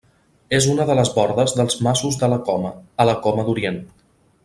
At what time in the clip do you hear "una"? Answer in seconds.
0.71-0.87